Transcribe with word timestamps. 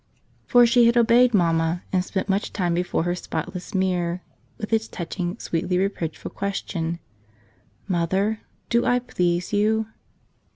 For 0.47 0.65
she 0.65 0.87
had 0.87 0.97
obeyed 0.97 1.31
Mamma 1.31 1.83
and 1.93 2.03
spent 2.03 2.27
much 2.27 2.51
time 2.51 2.73
before 2.73 3.03
her 3.03 3.13
spotless 3.13 3.75
mirror 3.75 4.23
with 4.57 4.73
its 4.73 4.87
touching, 4.87 5.37
sweetly 5.37 5.77
reproachful 5.77 6.31
question, 6.31 6.97
"Mother, 7.87 8.39
do 8.69 8.83
I 8.83 8.97
please 8.97 9.53
you?" 9.53 9.85